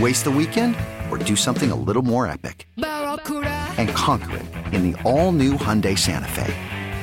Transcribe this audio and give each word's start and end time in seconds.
Waste 0.00 0.24
the 0.24 0.30
weekend 0.30 0.76
or 1.10 1.18
do 1.18 1.36
something 1.36 1.70
a 1.70 1.76
little 1.76 2.02
more 2.02 2.26
epic? 2.26 2.66
And 2.76 3.88
conquer 3.90 4.38
it 4.38 4.46
in 4.74 4.90
the 4.90 5.00
all 5.02 5.30
new 5.30 5.52
Hyundai 5.52 5.96
Santa 5.96 6.28
Fe. 6.28 6.52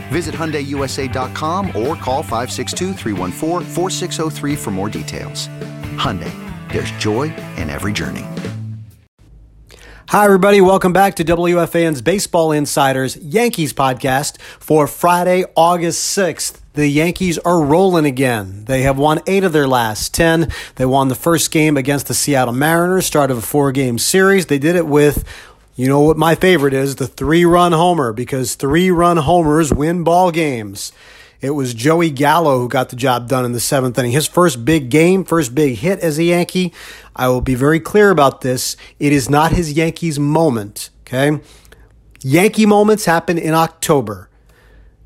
Visit 0.09 0.35
HyundaiUSA.com 0.35 1.67
or 1.67 1.95
call 1.95 2.21
562 2.21 2.93
for 4.57 4.71
more 4.71 4.89
details. 4.89 5.47
Hyundai, 5.97 6.33
there's 6.71 6.91
joy 6.91 7.33
in 7.55 7.69
every 7.69 7.93
journey. 7.93 8.25
Hi, 10.09 10.25
everybody. 10.25 10.59
Welcome 10.59 10.91
back 10.91 11.15
to 11.15 11.23
WFAN's 11.23 12.01
Baseball 12.01 12.51
Insiders 12.51 13.15
Yankees 13.15 13.71
podcast 13.71 14.41
for 14.41 14.85
Friday, 14.85 15.45
August 15.55 16.17
6th. 16.17 16.60
The 16.73 16.87
Yankees 16.87 17.37
are 17.39 17.61
rolling 17.61 18.05
again. 18.05 18.63
They 18.63 18.83
have 18.83 18.97
won 18.97 19.19
eight 19.27 19.43
of 19.43 19.51
their 19.51 19.67
last 19.67 20.13
10. 20.13 20.49
They 20.75 20.85
won 20.85 21.09
the 21.09 21.15
first 21.15 21.51
game 21.51 21.75
against 21.75 22.07
the 22.07 22.13
Seattle 22.13 22.53
Mariners, 22.53 23.05
start 23.05 23.29
of 23.29 23.37
a 23.37 23.41
four 23.41 23.73
game 23.73 23.97
series. 23.97 24.45
They 24.45 24.57
did 24.57 24.77
it 24.77 24.87
with 24.87 25.25
you 25.75 25.87
know 25.87 26.01
what 26.01 26.17
my 26.17 26.35
favorite 26.35 26.73
is 26.73 26.95
the 26.95 27.07
three 27.07 27.43
run 27.43 27.71
homer 27.71 28.13
because 28.13 28.55
three 28.55 28.91
run 28.91 29.17
homers 29.17 29.73
win 29.73 30.03
ball 30.03 30.31
games. 30.31 30.93
It 31.41 31.51
was 31.51 31.73
Joey 31.73 32.09
Gallo 32.09 32.59
who 32.59 32.69
got 32.69 32.89
the 32.89 32.95
job 32.95 33.27
done 33.27 33.45
in 33.45 33.51
the 33.51 33.59
seventh 33.59 33.97
inning. 33.97 34.11
His 34.11 34.27
first 34.27 34.63
big 34.63 34.89
game, 34.89 35.25
first 35.25 35.55
big 35.55 35.77
hit 35.77 35.99
as 35.99 36.19
a 36.19 36.23
Yankee. 36.23 36.71
I 37.15 37.29
will 37.29 37.41
be 37.41 37.55
very 37.55 37.79
clear 37.79 38.11
about 38.11 38.41
this. 38.41 38.77
It 38.99 39.11
is 39.11 39.29
not 39.29 39.51
his 39.51 39.73
Yankees 39.73 40.19
moment, 40.19 40.89
okay? 41.01 41.41
Yankee 42.21 42.67
moments 42.67 43.05
happen 43.05 43.37
in 43.37 43.53
October. 43.55 44.29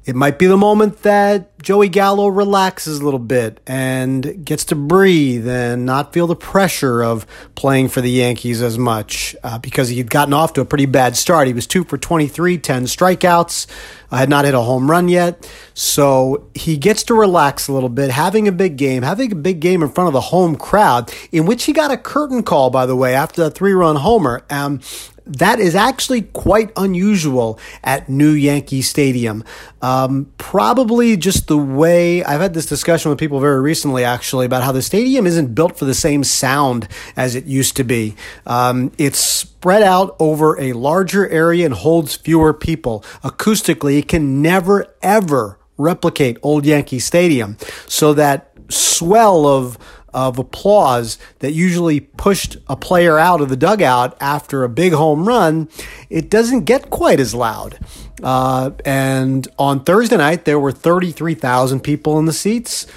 It 0.06 0.16
might 0.16 0.38
be 0.38 0.46
the 0.46 0.56
moment 0.56 1.02
that 1.02 1.58
Joey 1.64 1.90
Gallo 1.90 2.28
relaxes 2.28 3.00
a 3.00 3.04
little 3.04 3.20
bit 3.20 3.60
and 3.66 4.46
gets 4.46 4.64
to 4.66 4.76
breathe 4.76 5.48
and 5.48 5.84
not 5.84 6.14
feel 6.14 6.28
the 6.28 6.36
pressure 6.36 7.04
of 7.04 7.26
playing 7.56 7.88
for 7.88 8.02
the 8.02 8.12
Yankees 8.12 8.62
as 8.62 8.78
much 8.78 9.36
uh, 9.44 9.58
because 9.58 9.90
he'd 9.90 10.12
gotten 10.12 10.32
off 10.32 10.54
to 10.54 10.62
a 10.62 10.66
pretty 10.66 10.86
bad 10.86 11.18
start. 11.18 11.48
He 11.48 11.54
was 11.54 11.66
two 11.66 11.84
for 11.84 11.98
23, 11.98 12.60
10 12.60 12.84
strikeouts, 12.84 13.66
uh, 14.12 14.18
had 14.18 14.30
not 14.30 14.46
hit 14.46 14.54
a 14.54 14.62
home 14.62 14.92
run 14.92 15.10
yet. 15.10 15.52
So 15.74 16.50
he 16.54 16.78
gets 16.78 17.02
to 17.06 17.16
relax 17.16 17.68
a 17.68 17.74
little 17.74 17.90
bit, 17.90 18.12
having 18.12 18.48
a 18.48 18.52
big 18.52 18.78
game, 18.78 19.02
having 19.02 19.32
a 19.32 19.36
big 19.36 19.60
game 19.60 19.82
in 19.82 19.90
front 19.90 20.08
of 20.08 20.14
the 20.14 20.22
home 20.22 20.56
crowd, 20.56 21.12
in 21.32 21.48
which 21.48 21.64
he 21.64 21.74
got 21.74 21.90
a 21.90 21.98
curtain 21.98 22.44
call, 22.44 22.70
by 22.70 22.86
the 22.86 22.96
way, 22.96 23.16
after 23.16 23.44
that 23.44 23.56
three 23.56 23.74
run 23.74 23.96
homer. 23.96 24.44
Um, 24.52 24.82
that 25.25 25.59
is 25.59 25.75
actually 25.75 26.22
quite 26.22 26.72
unusual 26.78 27.59
at 27.84 28.08
New 28.09 28.31
Yankee 28.31 28.81
Stadium. 28.81 29.44
Um, 29.81 30.31
probably 30.38 31.18
just 31.18 31.47
the 31.47 31.58
way 31.58 32.24
I've 32.24 32.41
had 32.41 32.53
this 32.53 32.66
discussion 32.66 33.09
with 33.09 33.19
people 33.19 33.40
very 33.40 33.59
recently, 33.59 34.03
actually, 34.03 34.46
about 34.46 34.64
how 34.64 34.72
the 34.72 34.81
stadium 34.81 35.25
isn't 35.25 35.56
built 35.56 35.78
for 35.78 35.85
the 35.85 35.94
same 35.94 36.24
sound 36.24 36.88
as 37.16 37.35
it 37.35 37.46
used 37.46 37.75
to 37.78 37.84
be. 37.84 38.16
Um, 38.46 38.91
it's 38.97 39.19
spread 39.19 39.81
out 39.81 40.16
over 40.19 40.59
a 40.59 40.74
larger 40.74 41.28
area 41.30 41.66
and 41.66 41.74
holds 41.74 42.16
fewer 42.16 42.53
people. 42.53 43.03
Acoustically, 43.24 43.97
it 44.00 44.08
can 44.08 44.41
never, 44.41 44.85
ever 45.02 45.58
replicate 45.78 46.38
Old 46.44 46.66
Yankee 46.66 47.00
Stadium. 47.00 47.58
So 47.88 48.14
that 48.14 48.52
swell 48.69 49.46
of 49.46 49.78
of 50.16 50.40
applause 50.40 51.20
that 51.40 51.52
usually 51.52 52.00
pushed 52.00 52.56
a 52.68 52.76
player 52.78 53.20
out 53.20 53.42
of 53.42 53.50
the 53.50 53.58
dugout 53.58 54.16
after 54.22 54.64
a 54.64 54.70
big 54.70 54.94
home 54.94 55.28
run, 55.28 55.68
it 56.09 56.30
doesn't 56.30 56.64
get 56.64 56.90
quite 56.90 57.20
as 57.20 57.36
loud. 57.36 57.78
Uh, 58.24 58.72
and 58.86 59.46
on 59.59 59.84
Thursday 59.84 60.16
night, 60.16 60.46
there 60.46 60.58
were 60.58 60.72
33,000 60.72 61.81
people 61.81 62.18
in 62.18 62.26
the 62.26 62.34
seats. 62.34 62.88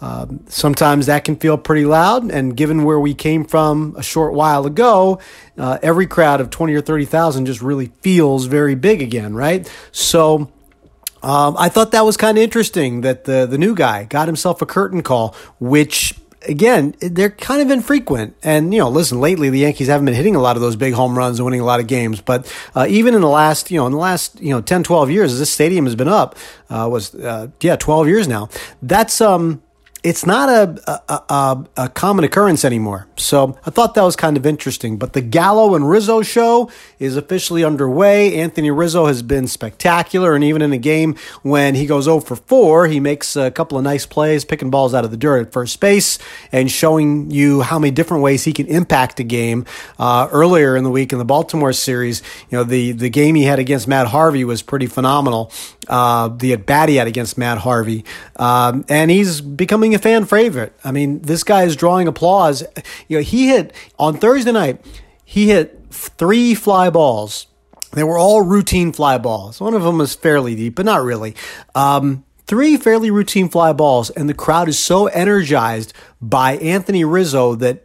Um, 0.00 0.44
sometimes 0.48 1.06
that 1.06 1.24
can 1.24 1.36
feel 1.36 1.56
pretty 1.56 1.84
loud, 1.84 2.28
and 2.32 2.56
given 2.56 2.82
where 2.82 2.98
we 2.98 3.14
came 3.14 3.44
from 3.44 3.94
a 3.96 4.02
short 4.02 4.32
while 4.32 4.66
ago, 4.66 5.20
uh, 5.56 5.78
every 5.80 6.08
crowd 6.08 6.40
of 6.40 6.50
20 6.50 6.74
or 6.74 6.80
30,000 6.80 7.46
just 7.46 7.62
really 7.62 7.92
feels 8.00 8.46
very 8.46 8.74
big 8.74 9.00
again, 9.00 9.34
right? 9.34 9.70
So, 9.92 10.50
um, 11.22 11.54
I 11.56 11.68
thought 11.68 11.92
that 11.92 12.04
was 12.04 12.16
kind 12.16 12.36
of 12.36 12.42
interesting 12.42 13.02
that 13.02 13.26
the 13.26 13.46
the 13.46 13.58
new 13.58 13.76
guy 13.76 14.02
got 14.02 14.26
himself 14.26 14.60
a 14.60 14.66
curtain 14.66 15.02
call, 15.02 15.36
which 15.60 16.14
again, 16.48 16.94
they're 17.00 17.30
kind 17.30 17.62
of 17.62 17.70
infrequent. 17.70 18.36
And, 18.42 18.72
you 18.72 18.80
know, 18.80 18.88
listen, 18.88 19.20
lately 19.20 19.50
the 19.50 19.60
Yankees 19.60 19.88
haven't 19.88 20.06
been 20.06 20.14
hitting 20.14 20.36
a 20.36 20.40
lot 20.40 20.56
of 20.56 20.62
those 20.62 20.76
big 20.76 20.94
home 20.94 21.16
runs 21.16 21.38
and 21.38 21.44
winning 21.44 21.60
a 21.60 21.64
lot 21.64 21.80
of 21.80 21.86
games. 21.86 22.20
But 22.20 22.52
uh, 22.74 22.86
even 22.88 23.14
in 23.14 23.20
the 23.20 23.28
last, 23.28 23.70
you 23.70 23.78
know, 23.78 23.86
in 23.86 23.92
the 23.92 23.98
last, 23.98 24.40
you 24.40 24.50
know, 24.50 24.60
10, 24.60 24.82
12 24.82 25.10
years, 25.10 25.38
this 25.38 25.50
stadium 25.50 25.84
has 25.84 25.94
been 25.94 26.08
up, 26.08 26.36
uh, 26.70 26.88
was, 26.90 27.14
uh, 27.14 27.48
yeah, 27.60 27.76
12 27.76 28.08
years 28.08 28.28
now. 28.28 28.48
That's, 28.80 29.20
um, 29.20 29.62
it's 30.02 30.26
not 30.26 30.48
a, 30.48 31.00
a, 31.08 31.14
a, 31.32 31.66
a, 31.76 31.88
common 31.88 32.24
occurrence 32.24 32.64
anymore. 32.64 33.06
So 33.16 33.56
I 33.64 33.70
thought 33.70 33.94
that 33.94 34.02
was 34.02 34.16
kind 34.16 34.36
of 34.36 34.44
interesting. 34.44 34.96
But 34.96 35.12
the 35.12 35.20
Gallo 35.20 35.76
and 35.76 35.88
Rizzo 35.88 36.22
show 36.22 36.70
is 36.98 37.16
officially 37.16 37.62
underway. 37.62 38.36
Anthony 38.36 38.72
Rizzo 38.72 39.06
has 39.06 39.22
been 39.22 39.46
spectacular. 39.46 40.34
And 40.34 40.42
even 40.42 40.60
in 40.60 40.72
a 40.72 40.78
game 40.78 41.14
when 41.42 41.76
he 41.76 41.86
goes 41.86 42.04
0 42.04 42.18
for 42.20 42.34
4, 42.34 42.88
he 42.88 42.98
makes 42.98 43.36
a 43.36 43.52
couple 43.52 43.78
of 43.78 43.84
nice 43.84 44.04
plays, 44.04 44.44
picking 44.44 44.70
balls 44.70 44.92
out 44.92 45.04
of 45.04 45.12
the 45.12 45.16
dirt 45.16 45.46
at 45.46 45.52
first 45.52 45.78
base 45.78 46.18
and 46.50 46.68
showing 46.68 47.30
you 47.30 47.60
how 47.62 47.78
many 47.78 47.92
different 47.92 48.24
ways 48.24 48.42
he 48.42 48.52
can 48.52 48.66
impact 48.66 49.20
a 49.20 49.24
game. 49.24 49.64
Uh, 50.00 50.28
earlier 50.32 50.74
in 50.76 50.82
the 50.82 50.90
week 50.90 51.12
in 51.12 51.20
the 51.20 51.24
Baltimore 51.24 51.72
series, 51.72 52.22
you 52.50 52.58
know, 52.58 52.64
the, 52.64 52.90
the 52.90 53.08
game 53.08 53.36
he 53.36 53.44
had 53.44 53.60
against 53.60 53.86
Matt 53.86 54.08
Harvey 54.08 54.44
was 54.44 54.62
pretty 54.62 54.86
phenomenal. 54.86 55.52
Uh, 55.88 56.28
the 56.28 56.52
at 56.52 56.66
bat 56.66 56.88
he 56.88 56.96
had 56.96 57.06
against 57.06 57.38
Matt 57.38 57.58
Harvey. 57.58 58.04
Um, 58.36 58.84
and 58.88 59.10
he's 59.10 59.40
becoming 59.40 59.91
becoming 59.92 60.18
a 60.18 60.20
fan 60.20 60.26
favorite. 60.26 60.72
I 60.84 60.92
mean, 60.92 61.20
this 61.22 61.44
guy 61.44 61.64
is 61.64 61.76
drawing 61.76 62.08
applause. 62.08 62.62
You 63.08 63.18
know, 63.18 63.22
he 63.22 63.48
hit 63.48 63.72
on 63.98 64.16
Thursday 64.16 64.52
night. 64.52 64.84
He 65.24 65.48
hit 65.48 65.86
three 65.90 66.54
fly 66.54 66.90
balls. 66.90 67.46
They 67.92 68.04
were 68.04 68.18
all 68.18 68.42
routine 68.42 68.92
fly 68.92 69.18
balls. 69.18 69.60
One 69.60 69.74
of 69.74 69.82
them 69.82 69.98
was 69.98 70.14
fairly 70.14 70.54
deep, 70.54 70.74
but 70.74 70.86
not 70.86 71.02
really. 71.02 71.34
Um, 71.74 72.24
three 72.46 72.76
fairly 72.76 73.10
routine 73.10 73.48
fly 73.48 73.72
balls, 73.72 74.10
and 74.10 74.28
the 74.28 74.34
crowd 74.34 74.68
is 74.68 74.78
so 74.78 75.06
energized 75.08 75.92
by 76.20 76.56
Anthony 76.56 77.04
Rizzo 77.04 77.54
that 77.56 77.84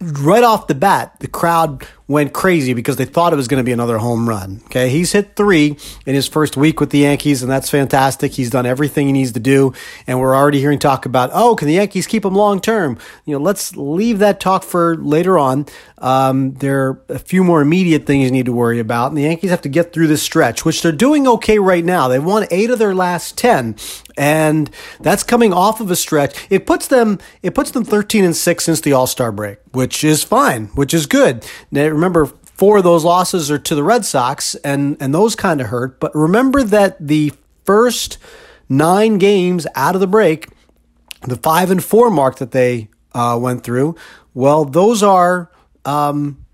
right 0.00 0.42
off 0.44 0.66
the 0.66 0.74
bat, 0.74 1.20
the 1.20 1.28
crowd 1.28 1.86
went 2.08 2.32
crazy 2.32 2.72
because 2.72 2.96
they 2.96 3.04
thought 3.04 3.34
it 3.34 3.36
was 3.36 3.48
going 3.48 3.60
to 3.60 3.64
be 3.64 3.72
another 3.72 3.98
home 3.98 4.26
run. 4.28 4.62
Okay, 4.64 4.88
he's 4.88 5.12
hit 5.12 5.36
three 5.36 5.76
in 6.06 6.14
his 6.14 6.26
first 6.26 6.56
week 6.56 6.80
with 6.80 6.88
the 6.90 7.00
Yankees, 7.00 7.42
and 7.42 7.52
that's 7.52 7.68
fantastic. 7.68 8.32
He's 8.32 8.48
done 8.48 8.64
everything 8.64 9.06
he 9.06 9.12
needs 9.12 9.32
to 9.32 9.40
do, 9.40 9.74
and 10.06 10.18
we're 10.18 10.34
already 10.34 10.58
hearing 10.58 10.78
talk 10.78 11.04
about, 11.04 11.30
oh, 11.34 11.54
can 11.54 11.68
the 11.68 11.74
Yankees 11.74 12.06
keep 12.06 12.24
him 12.24 12.34
long 12.34 12.60
term? 12.60 12.98
You 13.26 13.36
know, 13.36 13.42
let's 13.42 13.76
leave 13.76 14.20
that 14.20 14.40
talk 14.40 14.64
for 14.64 14.96
later 14.96 15.38
on. 15.38 15.66
Um, 15.98 16.54
there 16.54 16.86
are 16.86 17.02
a 17.08 17.18
few 17.18 17.44
more 17.44 17.60
immediate 17.60 18.06
things 18.06 18.24
you 18.24 18.30
need 18.30 18.46
to 18.46 18.52
worry 18.52 18.78
about, 18.78 19.08
and 19.08 19.18
the 19.18 19.22
Yankees 19.22 19.50
have 19.50 19.62
to 19.62 19.68
get 19.68 19.92
through 19.92 20.06
this 20.06 20.22
stretch, 20.22 20.64
which 20.64 20.80
they're 20.80 20.92
doing 20.92 21.28
okay 21.28 21.58
right 21.58 21.84
now. 21.84 22.08
They've 22.08 22.24
won 22.24 22.46
eight 22.50 22.70
of 22.70 22.78
their 22.78 22.94
last 22.94 23.36
ten, 23.36 23.76
and 24.16 24.70
that's 25.00 25.22
coming 25.24 25.52
off 25.52 25.80
of 25.80 25.90
a 25.90 25.96
stretch. 25.96 26.46
It 26.48 26.66
puts 26.66 26.86
them 26.86 27.18
it 27.42 27.54
puts 27.54 27.72
them 27.72 27.84
thirteen 27.84 28.24
and 28.24 28.36
six 28.36 28.64
since 28.64 28.80
the 28.80 28.92
All 28.92 29.06
Star 29.06 29.32
break, 29.32 29.58
which 29.72 30.04
is 30.04 30.24
fine, 30.24 30.66
which 30.68 30.94
is 30.94 31.06
good. 31.06 31.44
Remember, 31.98 32.26
four 32.26 32.78
of 32.78 32.84
those 32.84 33.04
losses 33.04 33.50
are 33.50 33.58
to 33.58 33.74
the 33.74 33.82
Red 33.82 34.04
Sox, 34.04 34.54
and 34.56 34.96
and 35.00 35.14
those 35.14 35.34
kind 35.34 35.60
of 35.60 35.68
hurt. 35.68 36.00
But 36.00 36.14
remember 36.14 36.62
that 36.62 36.96
the 37.00 37.32
first 37.64 38.18
nine 38.68 39.18
games 39.18 39.66
out 39.74 39.94
of 39.94 40.00
the 40.00 40.06
break, 40.06 40.48
the 41.22 41.36
five 41.36 41.70
and 41.70 41.82
four 41.82 42.10
mark 42.10 42.38
that 42.38 42.52
they 42.52 42.88
uh, 43.14 43.38
went 43.40 43.64
through, 43.64 43.96
well, 44.34 44.64
those 44.64 45.02
are 45.02 45.50
um, 45.84 46.44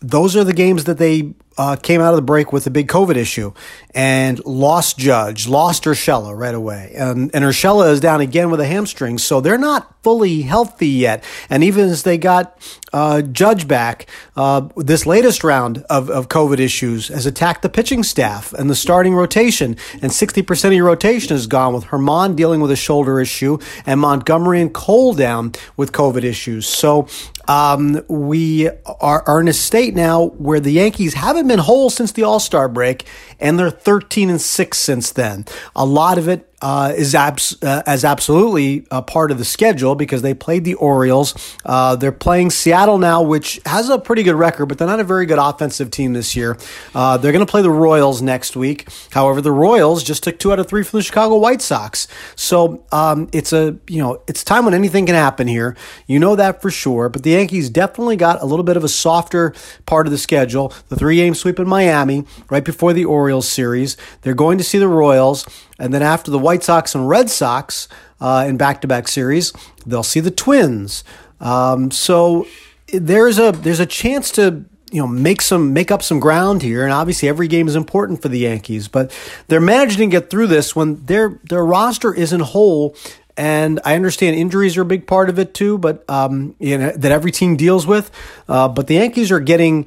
those 0.00 0.36
are 0.36 0.44
the 0.44 0.52
games 0.52 0.84
that 0.84 0.98
they 0.98 1.34
uh, 1.58 1.76
came 1.76 2.00
out 2.00 2.10
of 2.10 2.16
the 2.16 2.22
break 2.22 2.52
with 2.52 2.66
a 2.66 2.70
big 2.70 2.88
COVID 2.88 3.16
issue 3.16 3.52
and 3.94 4.44
lost 4.46 4.96
Judge, 4.96 5.48
lost 5.48 5.84
Urshela 5.84 6.38
right 6.38 6.54
away. 6.54 6.92
And, 6.96 7.34
and 7.34 7.44
Urshela 7.44 7.90
is 7.90 7.98
down 7.98 8.20
again 8.20 8.50
with 8.50 8.60
a 8.60 8.66
hamstring. 8.66 9.18
So 9.18 9.40
they're 9.40 9.58
not 9.58 9.92
fully 10.04 10.42
healthy 10.42 10.88
yet. 10.88 11.24
And 11.50 11.64
even 11.64 11.86
as 11.88 12.04
they 12.04 12.16
got 12.16 12.56
uh, 12.92 13.22
Judge 13.22 13.66
back, 13.66 14.08
uh, 14.36 14.68
this 14.76 15.04
latest 15.04 15.42
round 15.42 15.84
of, 15.90 16.08
of 16.08 16.28
COVID 16.28 16.60
issues 16.60 17.08
has 17.08 17.26
attacked 17.26 17.62
the 17.62 17.68
pitching 17.68 18.04
staff 18.04 18.52
and 18.52 18.70
the 18.70 18.76
starting 18.76 19.14
rotation. 19.14 19.76
And 19.94 20.12
60% 20.12 20.64
of 20.64 20.72
your 20.72 20.86
rotation 20.86 21.34
is 21.34 21.48
gone 21.48 21.74
with 21.74 21.86
Germán 21.86 22.36
dealing 22.36 22.60
with 22.60 22.70
a 22.70 22.76
shoulder 22.76 23.20
issue 23.20 23.58
and 23.84 23.98
Montgomery 23.98 24.62
and 24.62 24.72
Cole 24.72 25.12
down 25.12 25.52
with 25.76 25.90
COVID 25.90 26.22
issues. 26.22 26.68
So 26.68 27.08
um, 27.48 28.04
we 28.08 28.68
are, 28.68 29.22
are 29.26 29.40
in 29.40 29.48
a 29.48 29.52
state 29.52 29.94
now 29.94 30.26
where 30.26 30.60
the 30.60 30.70
Yankees 30.70 31.14
haven't 31.14 31.48
been 31.48 31.58
whole 31.58 31.90
since 31.90 32.12
the 32.12 32.22
All 32.22 32.38
Star 32.38 32.68
break, 32.68 33.06
and 33.40 33.58
they're 33.58 33.70
13 33.70 34.30
and 34.30 34.40
6 34.40 34.78
since 34.78 35.10
then. 35.10 35.44
A 35.74 35.84
lot 35.84 36.18
of 36.18 36.28
it 36.28 36.48
uh, 36.60 36.92
is 36.96 37.14
abs- 37.14 37.56
uh, 37.62 37.82
as 37.86 38.04
absolutely 38.04 38.84
a 38.90 39.00
part 39.00 39.30
of 39.30 39.38
the 39.38 39.44
schedule 39.44 39.94
because 39.94 40.22
they 40.22 40.34
played 40.34 40.64
the 40.64 40.74
Orioles. 40.74 41.34
Uh, 41.64 41.94
they're 41.96 42.10
playing 42.10 42.50
Seattle 42.50 42.98
now, 42.98 43.22
which 43.22 43.60
has 43.64 43.88
a 43.88 43.98
pretty 43.98 44.22
good 44.22 44.34
record, 44.34 44.66
but 44.66 44.78
they're 44.78 44.88
not 44.88 45.00
a 45.00 45.04
very 45.04 45.26
good 45.26 45.38
offensive 45.38 45.90
team 45.90 46.14
this 46.14 46.34
year. 46.34 46.56
Uh, 46.94 47.16
they're 47.16 47.32
going 47.32 47.44
to 47.44 47.50
play 47.50 47.62
the 47.62 47.70
Royals 47.70 48.20
next 48.22 48.56
week. 48.56 48.88
However, 49.12 49.40
the 49.40 49.52
Royals 49.52 50.02
just 50.02 50.24
took 50.24 50.38
two 50.38 50.52
out 50.52 50.58
of 50.58 50.66
three 50.66 50.82
from 50.82 50.98
the 50.98 51.02
Chicago 51.02 51.36
White 51.36 51.62
Sox, 51.62 52.08
so 52.34 52.84
um, 52.92 53.28
it's 53.32 53.52
a 53.52 53.76
you 53.86 54.02
know 54.02 54.22
it's 54.26 54.42
time 54.42 54.64
when 54.64 54.74
anything 54.74 55.06
can 55.06 55.14
happen 55.14 55.46
here. 55.46 55.76
You 56.06 56.18
know 56.18 56.34
that 56.36 56.60
for 56.60 56.70
sure. 56.70 57.08
But 57.08 57.22
the 57.22 57.30
Yankees 57.30 57.70
definitely 57.70 58.16
got 58.16 58.42
a 58.42 58.46
little 58.46 58.64
bit 58.64 58.76
of 58.76 58.84
a 58.84 58.88
softer 58.88 59.54
part 59.86 60.06
of 60.06 60.10
the 60.10 60.18
schedule. 60.18 60.72
The 60.88 60.96
three 60.96 61.16
game 61.16 61.34
sweep 61.34 61.58
in 61.60 61.68
Miami 61.68 62.24
right 62.50 62.64
before 62.64 62.92
the 62.92 63.04
Orioles 63.04 63.27
series. 63.42 63.96
They're 64.22 64.34
going 64.34 64.58
to 64.58 64.64
see 64.64 64.78
the 64.78 64.88
Royals. 64.88 65.46
And 65.78 65.92
then 65.92 66.02
after 66.02 66.30
the 66.30 66.38
White 66.38 66.62
Sox 66.62 66.94
and 66.94 67.08
Red 67.08 67.30
Sox 67.30 67.88
uh, 68.20 68.44
in 68.48 68.56
back 68.56 68.80
to 68.80 68.88
back 68.88 69.08
series, 69.08 69.52
they'll 69.86 70.02
see 70.02 70.20
the 70.20 70.30
Twins. 70.30 71.04
Um, 71.40 71.90
so 71.90 72.46
there's 72.92 73.38
a 73.38 73.52
there's 73.52 73.80
a 73.80 73.86
chance 73.86 74.30
to 74.32 74.64
you 74.90 75.00
know 75.00 75.06
make 75.06 75.42
some 75.42 75.72
make 75.72 75.90
up 75.90 76.02
some 76.02 76.18
ground 76.18 76.62
here 76.62 76.84
and 76.84 76.92
obviously 76.92 77.28
every 77.28 77.48
game 77.48 77.68
is 77.68 77.76
important 77.76 78.22
for 78.22 78.28
the 78.28 78.38
Yankees 78.38 78.88
but 78.88 79.12
they're 79.48 79.60
managing 79.60 80.10
to 80.10 80.20
get 80.20 80.30
through 80.30 80.46
this 80.46 80.74
when 80.74 81.04
their 81.04 81.40
their 81.44 81.64
roster 81.64 82.14
isn't 82.14 82.40
whole 82.40 82.96
and 83.36 83.80
I 83.84 83.94
understand 83.94 84.36
injuries 84.36 84.76
are 84.76 84.82
a 84.82 84.86
big 84.86 85.06
part 85.06 85.28
of 85.28 85.38
it 85.38 85.52
too 85.52 85.78
but 85.78 86.08
um, 86.08 86.56
you 86.58 86.78
know 86.78 86.90
that 86.92 87.12
every 87.12 87.30
team 87.30 87.56
deals 87.56 87.86
with 87.86 88.10
uh, 88.48 88.68
but 88.68 88.86
the 88.86 88.94
Yankees 88.94 89.30
are 89.30 89.40
getting 89.40 89.86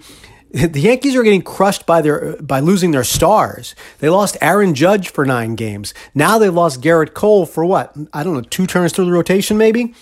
the 0.54 0.82
Yankees 0.82 1.16
are 1.16 1.24
getting 1.24 1.42
crushed 1.42 1.86
by 1.86 2.02
their 2.02 2.36
by 2.42 2.60
losing 2.60 2.92
their 2.92 3.04
stars. 3.04 3.76
They 4.00 4.10
lost 4.10 4.38
Aaron 4.42 4.76
Judge 4.76 5.10
for 5.10 5.26
nine 5.26 5.56
games. 5.56 5.94
Now 6.14 6.38
they 6.38 6.50
lost 6.50 6.82
Gerrit 6.82 7.14
Cole 7.14 7.46
for 7.46 7.66
what? 7.66 7.96
I 8.14 8.24
don't 8.24 8.34
know, 8.34 8.42
two 8.42 8.68
turns 8.68 8.92
through 8.92 9.06
the 9.06 9.12
rotation, 9.12 9.58
maybe. 9.58 9.94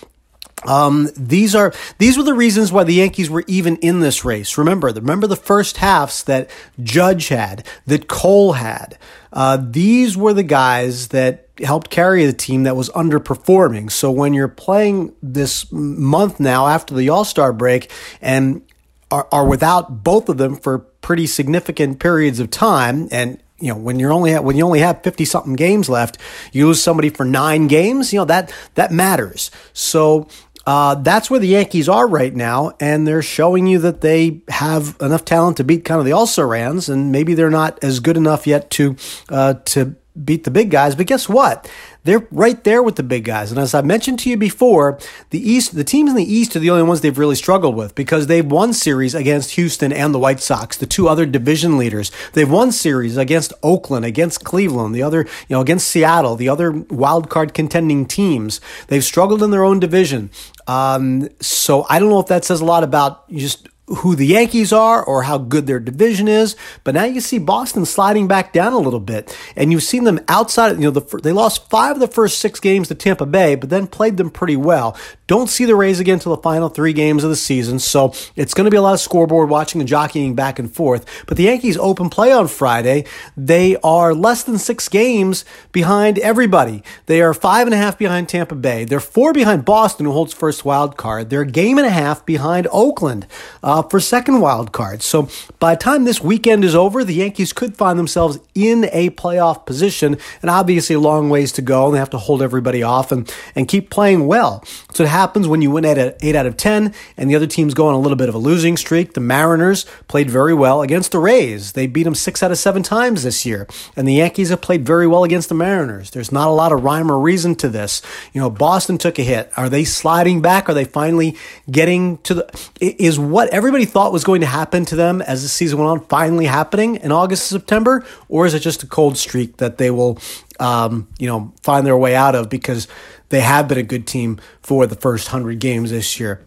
Um, 0.66 1.08
these 1.16 1.54
are 1.54 1.72
these 1.98 2.18
were 2.18 2.22
the 2.22 2.34
reasons 2.34 2.70
why 2.70 2.84
the 2.84 2.94
Yankees 2.94 3.30
were 3.30 3.44
even 3.46 3.76
in 3.76 4.00
this 4.00 4.24
race. 4.24 4.58
Remember, 4.58 4.88
remember 4.88 5.26
the 5.26 5.36
first 5.36 5.78
halves 5.78 6.24
that 6.24 6.50
Judge 6.82 7.28
had, 7.28 7.66
that 7.86 8.08
Cole 8.08 8.54
had. 8.54 8.98
Uh, 9.32 9.58
these 9.60 10.16
were 10.16 10.34
the 10.34 10.42
guys 10.42 11.08
that 11.08 11.48
helped 11.62 11.90
carry 11.90 12.26
the 12.26 12.32
team 12.32 12.64
that 12.64 12.76
was 12.76 12.90
underperforming. 12.90 13.90
So 13.90 14.10
when 14.10 14.34
you're 14.34 14.48
playing 14.48 15.14
this 15.22 15.70
month 15.70 16.40
now 16.40 16.66
after 16.66 16.94
the 16.94 17.08
All 17.08 17.24
Star 17.24 17.52
break, 17.52 17.90
and 18.20 18.62
are, 19.10 19.28
are 19.32 19.46
without 19.46 20.04
both 20.04 20.28
of 20.28 20.38
them 20.38 20.56
for 20.56 20.78
pretty 20.78 21.26
significant 21.26 22.00
periods 22.00 22.40
of 22.40 22.50
time. 22.50 23.08
And 23.10 23.42
you 23.58 23.68
know 23.68 23.76
when 23.76 23.98
you're 23.98 24.12
only 24.12 24.34
when 24.38 24.56
you 24.56 24.64
only 24.64 24.80
have 24.80 25.02
50 25.02 25.26
something 25.26 25.52
games 25.52 25.90
left 25.90 26.16
you 26.50 26.66
lose 26.66 26.82
somebody 26.82 27.10
for 27.10 27.26
nine 27.26 27.66
games 27.66 28.10
you 28.10 28.18
know 28.18 28.24
that 28.24 28.50
that 28.74 28.90
matters 28.90 29.50
so 29.74 30.28
uh, 30.66 30.94
that's 30.96 31.30
where 31.30 31.40
the 31.40 31.48
Yankees 31.48 31.88
are 31.88 32.06
right 32.06 32.34
now, 32.34 32.72
and 32.78 33.06
they're 33.06 33.22
showing 33.22 33.66
you 33.66 33.78
that 33.78 34.02
they 34.02 34.42
have 34.48 34.96
enough 35.00 35.24
talent 35.24 35.56
to 35.56 35.64
beat 35.64 35.84
kind 35.84 35.98
of 35.98 36.04
the 36.04 36.12
also 36.12 36.44
rans, 36.44 36.88
and 36.88 37.10
maybe 37.10 37.34
they're 37.34 37.50
not 37.50 37.82
as 37.82 37.98
good 37.98 38.16
enough 38.16 38.46
yet 38.46 38.70
to 38.70 38.94
uh, 39.30 39.54
to 39.64 39.96
beat 40.24 40.44
the 40.44 40.50
big 40.50 40.70
guys. 40.70 40.94
But 40.94 41.06
guess 41.06 41.28
what? 41.28 41.70
They're 42.02 42.26
right 42.30 42.62
there 42.64 42.82
with 42.82 42.96
the 42.96 43.02
big 43.02 43.24
guys. 43.24 43.50
And 43.50 43.60
as 43.60 43.74
I 43.74 43.82
mentioned 43.82 44.18
to 44.20 44.30
you 44.30 44.36
before, 44.36 44.98
the 45.30 45.38
East, 45.38 45.74
the 45.74 45.84
teams 45.84 46.10
in 46.10 46.16
the 46.16 46.24
East 46.24 46.56
are 46.56 46.58
the 46.58 46.70
only 46.70 46.82
ones 46.82 47.02
they've 47.02 47.16
really 47.16 47.34
struggled 47.34 47.76
with 47.76 47.94
because 47.94 48.26
they've 48.26 48.46
won 48.46 48.72
series 48.72 49.14
against 49.14 49.52
Houston 49.52 49.92
and 49.92 50.14
the 50.14 50.18
White 50.18 50.40
Sox, 50.40 50.76
the 50.76 50.86
two 50.86 51.08
other 51.08 51.26
division 51.26 51.76
leaders. 51.76 52.10
They've 52.32 52.50
won 52.50 52.72
series 52.72 53.16
against 53.16 53.52
Oakland, 53.62 54.04
against 54.04 54.44
Cleveland, 54.44 54.94
the 54.94 55.02
other, 55.02 55.26
you 55.48 55.56
know, 55.56 55.60
against 55.60 55.88
Seattle, 55.88 56.36
the 56.36 56.48
other 56.48 56.70
wild 56.72 57.28
card 57.28 57.52
contending 57.52 58.06
teams. 58.06 58.60
They've 58.88 59.04
struggled 59.04 59.42
in 59.42 59.50
their 59.50 59.64
own 59.64 59.78
division. 59.78 60.30
Um, 60.66 61.28
so 61.40 61.84
I 61.90 61.98
don't 61.98 62.08
know 62.08 62.20
if 62.20 62.28
that 62.28 62.44
says 62.44 62.60
a 62.60 62.64
lot 62.64 62.82
about 62.82 63.30
just 63.30 63.68
who 63.98 64.14
the 64.14 64.26
Yankees 64.26 64.72
are 64.72 65.02
or 65.02 65.24
how 65.24 65.38
good 65.38 65.66
their 65.66 65.80
division 65.80 66.28
is. 66.28 66.56
But 66.84 66.94
now 66.94 67.04
you 67.04 67.20
see 67.20 67.38
Boston 67.38 67.84
sliding 67.84 68.28
back 68.28 68.52
down 68.52 68.72
a 68.72 68.78
little 68.78 69.00
bit, 69.00 69.36
and 69.56 69.72
you've 69.72 69.82
seen 69.82 70.04
them 70.04 70.20
outside. 70.28 70.72
You 70.76 70.84
know, 70.84 70.90
the, 70.90 71.18
they 71.18 71.32
lost 71.32 71.68
five 71.68 71.96
of 71.96 72.00
the 72.00 72.08
first 72.08 72.38
six 72.38 72.60
games 72.60 72.88
to 72.88 72.94
Tampa 72.94 73.26
Bay, 73.26 73.54
but 73.54 73.70
then 73.70 73.86
played 73.86 74.16
them 74.16 74.30
pretty 74.30 74.56
well. 74.56 74.96
Don't 75.26 75.48
see 75.48 75.64
the 75.64 75.76
Rays 75.76 76.00
again 76.00 76.14
until 76.14 76.34
the 76.34 76.42
final 76.42 76.68
three 76.68 76.92
games 76.92 77.24
of 77.24 77.30
the 77.30 77.36
season, 77.36 77.78
so 77.78 78.12
it's 78.36 78.54
going 78.54 78.64
to 78.64 78.70
be 78.70 78.76
a 78.76 78.82
lot 78.82 78.94
of 78.94 79.00
scoreboard 79.00 79.48
watching 79.48 79.80
and 79.80 79.88
jockeying 79.88 80.34
back 80.34 80.58
and 80.58 80.72
forth. 80.72 81.24
But 81.26 81.36
the 81.36 81.44
Yankees 81.44 81.76
open 81.76 82.10
play 82.10 82.32
on 82.32 82.48
Friday. 82.48 83.04
They 83.36 83.76
are 83.76 84.14
less 84.14 84.42
than 84.42 84.58
six 84.58 84.88
games 84.88 85.44
behind 85.72 86.18
everybody. 86.18 86.82
They 87.06 87.22
are 87.22 87.34
five 87.34 87.66
and 87.66 87.74
a 87.74 87.76
half 87.76 87.98
behind 87.98 88.28
Tampa 88.28 88.54
Bay. 88.54 88.84
They're 88.84 89.00
four 89.00 89.32
behind 89.32 89.64
Boston, 89.64 90.06
who 90.06 90.12
holds 90.12 90.34
first 90.34 90.64
wild 90.64 90.96
card. 90.96 91.30
They're 91.30 91.42
a 91.42 91.46
game 91.46 91.78
and 91.78 91.86
a 91.86 91.90
half 91.90 92.26
behind 92.26 92.66
Oakland. 92.72 93.26
Uh, 93.62 93.79
for 93.82 94.00
second 94.00 94.40
wild 94.40 94.72
card. 94.72 95.02
So 95.02 95.28
by 95.58 95.74
the 95.74 95.80
time 95.80 96.04
this 96.04 96.20
weekend 96.20 96.64
is 96.64 96.74
over, 96.74 97.04
the 97.04 97.14
Yankees 97.14 97.52
could 97.52 97.76
find 97.76 97.98
themselves 97.98 98.38
in 98.54 98.88
a 98.92 99.10
playoff 99.10 99.64
position, 99.66 100.16
and 100.42 100.50
obviously 100.50 100.96
a 100.96 101.00
long 101.00 101.30
ways 101.30 101.52
to 101.52 101.62
go. 101.62 101.86
And 101.86 101.94
they 101.94 101.98
have 101.98 102.10
to 102.10 102.18
hold 102.18 102.42
everybody 102.42 102.82
off 102.82 103.12
and, 103.12 103.32
and 103.54 103.68
keep 103.68 103.90
playing 103.90 104.26
well. 104.26 104.64
So 104.94 105.04
it 105.04 105.08
happens 105.08 105.46
when 105.48 105.62
you 105.62 105.70
win 105.70 105.84
at 105.84 106.16
8 106.22 106.34
out 106.34 106.46
of 106.46 106.56
10, 106.56 106.94
and 107.16 107.30
the 107.30 107.36
other 107.36 107.46
team's 107.46 107.74
go 107.74 107.86
on 107.86 107.94
a 107.94 108.00
little 108.00 108.16
bit 108.16 108.28
of 108.28 108.34
a 108.34 108.38
losing 108.38 108.76
streak. 108.76 109.14
The 109.14 109.20
Mariners 109.20 109.86
played 110.08 110.30
very 110.30 110.54
well 110.54 110.82
against 110.82 111.12
the 111.12 111.18
Rays. 111.18 111.72
They 111.72 111.86
beat 111.86 112.04
them 112.04 112.14
6 112.14 112.42
out 112.42 112.50
of 112.50 112.58
7 112.58 112.82
times 112.82 113.22
this 113.22 113.46
year. 113.46 113.66
And 113.96 114.06
the 114.06 114.14
Yankees 114.14 114.50
have 114.50 114.60
played 114.60 114.84
very 114.84 115.06
well 115.06 115.24
against 115.24 115.48
the 115.48 115.54
Mariners. 115.54 116.10
There's 116.10 116.32
not 116.32 116.48
a 116.48 116.52
lot 116.52 116.72
of 116.72 116.82
rhyme 116.82 117.10
or 117.10 117.18
reason 117.18 117.54
to 117.56 117.68
this. 117.68 118.02
You 118.32 118.40
know, 118.40 118.50
Boston 118.50 118.98
took 118.98 119.18
a 119.18 119.22
hit. 119.22 119.52
Are 119.56 119.68
they 119.68 119.84
sliding 119.84 120.42
back? 120.42 120.68
Are 120.68 120.74
they 120.74 120.84
finally 120.84 121.36
getting 121.70 122.18
to 122.18 122.34
the. 122.34 122.70
Is 122.80 123.18
what 123.18 123.48
every 123.50 123.69
everybody 123.70 123.84
thought 123.84 124.12
was 124.12 124.24
going 124.24 124.40
to 124.40 124.48
happen 124.48 124.84
to 124.84 124.96
them 124.96 125.22
as 125.22 125.42
the 125.42 125.48
season 125.48 125.78
went 125.78 125.88
on 125.88 126.00
finally 126.08 126.46
happening 126.46 126.96
in 126.96 127.12
August 127.12 127.46
September? 127.46 128.04
Or 128.28 128.44
is 128.44 128.52
it 128.52 128.58
just 128.58 128.82
a 128.82 128.86
cold 128.88 129.16
streak 129.16 129.58
that 129.58 129.78
they 129.78 129.92
will, 129.92 130.18
um, 130.58 131.06
you 131.20 131.28
know, 131.28 131.52
find 131.62 131.86
their 131.86 131.96
way 131.96 132.16
out 132.16 132.34
of 132.34 132.50
because 132.50 132.88
they 133.28 133.38
have 133.38 133.68
been 133.68 133.78
a 133.78 133.84
good 133.84 134.08
team 134.08 134.40
for 134.60 134.88
the 134.88 134.96
first 134.96 135.28
100 135.28 135.60
games 135.60 135.92
this 135.92 136.18
year? 136.18 136.44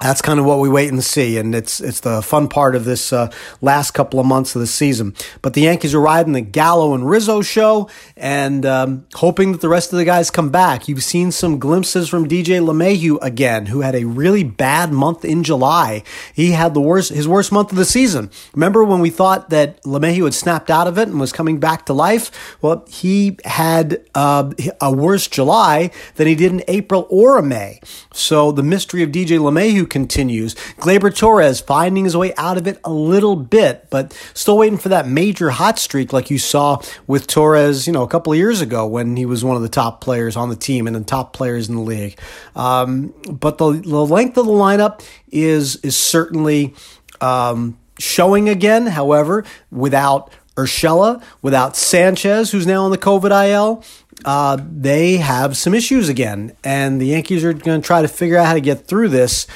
That's 0.00 0.22
kind 0.22 0.40
of 0.40 0.46
what 0.46 0.60
we 0.60 0.68
wait 0.68 0.90
and 0.90 1.04
see, 1.04 1.36
and 1.36 1.54
it's 1.54 1.80
it's 1.80 2.00
the 2.00 2.22
fun 2.22 2.48
part 2.48 2.74
of 2.74 2.84
this 2.84 3.12
uh, 3.12 3.30
last 3.60 3.90
couple 3.90 4.18
of 4.18 4.26
months 4.26 4.54
of 4.54 4.60
the 4.60 4.66
season. 4.66 5.14
But 5.42 5.54
the 5.54 5.62
Yankees 5.62 5.94
are 5.94 6.00
riding 6.00 6.32
the 6.32 6.40
Gallo 6.40 6.94
and 6.94 7.08
Rizzo 7.08 7.42
show, 7.42 7.88
and 8.16 8.64
um, 8.64 9.06
hoping 9.14 9.52
that 9.52 9.60
the 9.60 9.68
rest 9.68 9.92
of 9.92 9.98
the 9.98 10.04
guys 10.04 10.30
come 10.30 10.48
back. 10.50 10.88
You've 10.88 11.04
seen 11.04 11.32
some 11.32 11.58
glimpses 11.58 12.08
from 12.08 12.26
DJ 12.26 12.64
LeMahieu 12.64 13.18
again, 13.20 13.66
who 13.66 13.82
had 13.82 13.94
a 13.94 14.04
really 14.04 14.42
bad 14.42 14.90
month 14.90 15.24
in 15.24 15.44
July. 15.44 16.02
He 16.34 16.52
had 16.52 16.72
the 16.72 16.80
worst 16.80 17.10
his 17.10 17.28
worst 17.28 17.52
month 17.52 17.70
of 17.70 17.76
the 17.76 17.84
season. 17.84 18.30
Remember 18.54 18.82
when 18.82 19.00
we 19.00 19.10
thought 19.10 19.50
that 19.50 19.82
LeMahieu 19.82 20.24
had 20.24 20.34
snapped 20.34 20.70
out 20.70 20.86
of 20.86 20.96
it 20.96 21.08
and 21.08 21.20
was 21.20 21.32
coming 21.32 21.60
back 21.60 21.84
to 21.86 21.92
life? 21.92 22.56
Well, 22.62 22.86
he 22.88 23.36
had 23.44 24.02
uh, 24.14 24.50
a 24.80 24.90
worse 24.90 25.28
July 25.28 25.90
than 26.14 26.26
he 26.26 26.34
did 26.34 26.52
in 26.52 26.62
April 26.68 27.06
or 27.10 27.42
May. 27.42 27.80
So 28.14 28.50
the 28.50 28.62
mystery 28.62 29.02
of 29.02 29.10
DJ 29.10 29.38
LeMahieu 29.38 29.89
continues. 29.90 30.54
Gleyber 30.78 31.14
Torres 31.14 31.60
finding 31.60 32.04
his 32.04 32.16
way 32.16 32.32
out 32.36 32.56
of 32.56 32.66
it 32.66 32.80
a 32.84 32.90
little 32.92 33.36
bit, 33.36 33.88
but 33.90 34.12
still 34.34 34.58
waiting 34.58 34.78
for 34.78 34.88
that 34.90 35.06
major 35.06 35.50
hot 35.50 35.78
streak 35.78 36.12
like 36.12 36.30
you 36.30 36.38
saw 36.38 36.80
with 37.06 37.26
Torres, 37.26 37.86
you 37.86 37.92
know, 37.92 38.02
a 38.02 38.08
couple 38.08 38.32
of 38.32 38.38
years 38.38 38.60
ago 38.60 38.86
when 38.86 39.16
he 39.16 39.26
was 39.26 39.44
one 39.44 39.56
of 39.56 39.62
the 39.62 39.68
top 39.68 40.00
players 40.00 40.36
on 40.36 40.48
the 40.48 40.56
team 40.56 40.86
and 40.86 40.96
the 40.96 41.00
top 41.00 41.32
players 41.32 41.68
in 41.68 41.74
the 41.74 41.82
league. 41.82 42.18
Um, 42.56 43.14
but 43.30 43.58
the, 43.58 43.72
the 43.72 44.06
length 44.06 44.38
of 44.38 44.46
the 44.46 44.52
lineup 44.52 45.04
is 45.30 45.76
is 45.76 45.96
certainly 45.96 46.74
um, 47.20 47.78
showing 47.98 48.48
again. 48.48 48.86
However, 48.86 49.44
without 49.70 50.32
Urshela, 50.56 51.22
without 51.42 51.76
Sanchez, 51.76 52.50
who's 52.50 52.66
now 52.66 52.84
on 52.84 52.90
the 52.90 52.98
COVID 52.98 53.48
IL, 53.50 53.84
uh, 54.24 54.58
they 54.70 55.16
have 55.16 55.56
some 55.56 55.74
issues 55.74 56.08
again, 56.08 56.54
and 56.62 57.00
the 57.00 57.06
Yankees 57.06 57.44
are 57.44 57.52
going 57.52 57.80
to 57.80 57.86
try 57.86 58.02
to 58.02 58.08
figure 58.08 58.36
out 58.36 58.46
how 58.46 58.54
to 58.54 58.60
get 58.60 58.86
through 58.86 59.08
this. 59.08 59.46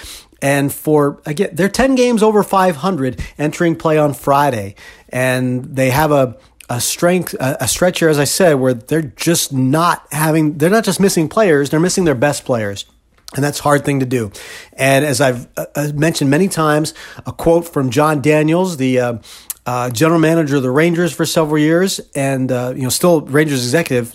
And 0.44 0.70
for 0.70 1.22
again, 1.24 1.50
they're 1.54 1.70
ten 1.70 1.94
games 1.94 2.22
over 2.22 2.42
500 2.42 3.18
entering 3.38 3.76
play 3.76 3.96
on 3.96 4.12
Friday, 4.12 4.74
and 5.08 5.64
they 5.64 5.88
have 5.88 6.12
a 6.12 6.36
a 6.68 6.82
strength 6.82 7.34
a, 7.40 7.66
stretch 7.66 8.00
here, 8.00 8.10
as 8.10 8.18
I 8.18 8.24
said, 8.24 8.54
where 8.54 8.74
they're 8.74 9.00
just 9.00 9.54
not 9.54 10.06
having 10.12 10.58
they're 10.58 10.68
not 10.68 10.84
just 10.84 11.00
missing 11.00 11.30
players, 11.30 11.70
they're 11.70 11.80
missing 11.80 12.04
their 12.04 12.14
best 12.14 12.44
players. 12.44 12.84
And 13.34 13.42
that's 13.42 13.60
a 13.60 13.62
hard 13.62 13.86
thing 13.86 14.00
to 14.00 14.06
do. 14.06 14.32
And 14.74 15.02
as 15.06 15.22
I've 15.22 15.48
uh, 15.56 15.64
uh 15.74 15.92
mentioned 15.94 16.28
many 16.28 16.48
times, 16.48 16.92
a 17.24 17.32
quote 17.32 17.66
from 17.66 17.88
Jon 17.88 18.20
Daniels, 18.20 18.76
the 18.76 19.00
uh, 19.00 19.18
uh, 19.64 19.88
general 19.88 20.20
manager 20.20 20.56
of 20.56 20.62
the 20.62 20.70
Rangers 20.70 21.14
for 21.14 21.24
several 21.24 21.56
years, 21.56 22.00
and 22.14 22.52
uh, 22.52 22.74
you 22.76 22.82
know 22.82 22.90
still 22.90 23.22
Rangers 23.22 23.64
executive. 23.64 24.14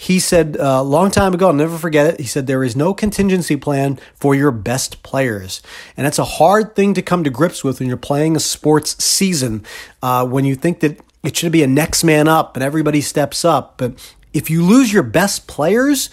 Uh, 0.00 0.06
he 0.06 0.18
said 0.18 0.56
uh, 0.58 0.78
a 0.80 0.82
long 0.82 1.10
time 1.10 1.34
ago, 1.34 1.48
I'll 1.48 1.52
never 1.52 1.78
forget 1.78 2.06
it. 2.06 2.20
He 2.20 2.26
said 2.26 2.46
there 2.46 2.64
is 2.64 2.74
no 2.74 2.94
contingency 2.94 3.56
plan 3.56 3.98
for 4.14 4.34
your 4.34 4.50
best 4.50 5.02
players, 5.02 5.62
and 5.96 6.06
that's 6.06 6.18
a 6.18 6.24
hard 6.24 6.74
thing 6.74 6.94
to 6.94 7.02
come 7.02 7.22
to 7.24 7.30
grips 7.30 7.62
with 7.62 7.80
when 7.80 7.88
you're 7.88 7.98
playing 7.98 8.36
a 8.36 8.40
sports 8.40 9.02
season. 9.02 9.64
Uh, 10.02 10.26
when 10.26 10.44
you 10.44 10.54
think 10.54 10.80
that 10.80 11.00
it 11.22 11.36
should 11.36 11.52
be 11.52 11.62
a 11.62 11.66
next 11.66 12.02
man 12.02 12.28
up 12.28 12.56
and 12.56 12.64
everybody 12.64 13.00
steps 13.00 13.44
up, 13.44 13.74
but 13.76 13.92
if 14.32 14.48
you 14.48 14.64
lose 14.64 14.92
your 14.92 15.02
best 15.02 15.46
players, 15.46 16.08